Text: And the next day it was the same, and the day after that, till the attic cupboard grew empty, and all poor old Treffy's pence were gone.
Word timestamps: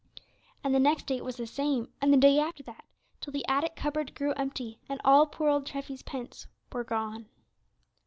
And 0.63 0.73
the 0.73 0.79
next 0.79 1.05
day 1.05 1.17
it 1.17 1.23
was 1.23 1.35
the 1.37 1.45
same, 1.45 1.87
and 2.01 2.11
the 2.11 2.17
day 2.17 2.39
after 2.39 2.63
that, 2.63 2.85
till 3.19 3.31
the 3.31 3.47
attic 3.47 3.75
cupboard 3.75 4.15
grew 4.15 4.33
empty, 4.33 4.79
and 4.89 4.99
all 5.05 5.27
poor 5.27 5.47
old 5.47 5.67
Treffy's 5.67 6.01
pence 6.01 6.47
were 6.73 6.83
gone. 6.83 7.29